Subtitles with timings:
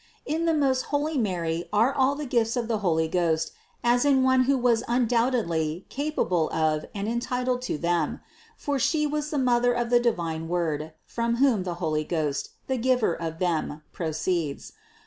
[0.27, 0.35] 603.
[0.35, 3.51] In the most holy Mary were all the gifts of the Holy Ghost
[3.83, 8.19] as in one who was undoubtedly capable of and entitled to them;
[8.57, 12.77] for She was the Mother of the divine Word, from whom the Holy Ghost, the
[12.77, 14.73] Giver of them, proceeds.